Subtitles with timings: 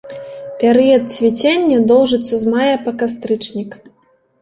[0.63, 3.83] Перыяд цвіцення доўжыцца з мая па кастрычнік.